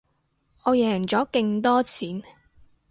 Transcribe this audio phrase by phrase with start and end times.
[0.63, 2.23] 我贏咗勁多錢